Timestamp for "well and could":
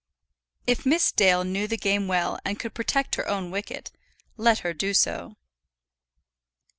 2.07-2.73